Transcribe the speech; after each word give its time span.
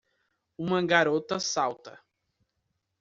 Uma 0.57 0.83
garota 0.83 1.39
salta. 1.39 2.01